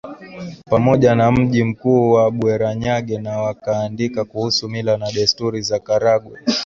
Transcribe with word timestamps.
Pamoja 0.69 1.15
na 1.15 1.31
mji 1.31 1.63
mkuu 1.63 2.11
wa 2.11 2.31
Bweranyange 2.31 3.17
na 3.17 3.37
wakaandika 3.41 4.25
kuhusu 4.25 4.69
mila 4.69 4.97
na 4.97 5.11
desturi 5.11 5.61
za 5.61 5.79
Karagwe 5.79 6.39